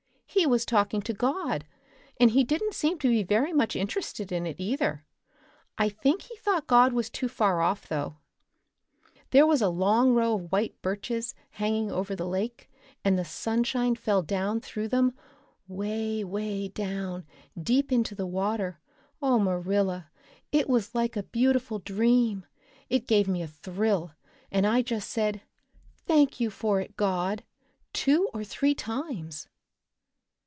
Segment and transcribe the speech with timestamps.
[0.33, 1.65] "He was talking to God
[2.17, 5.03] and he didn't seem to be very much inter ested in it, either.
[5.77, 8.15] I think he thought God was too far off though.
[9.31, 12.71] There was a long row of white birches hanging over the lake
[13.03, 15.13] and the sunshine fell down through them,
[15.67, 17.25] 'way, 'way down,
[17.61, 18.79] deep into the water.
[19.21, 20.09] Oh, Marilla,
[20.53, 22.45] it was like a beautiful dream!
[22.89, 24.13] It gave me a thrill
[24.49, 25.41] and I just said,
[26.05, 27.43] 'Thank you for it, God,'
[27.91, 29.49] two or three times."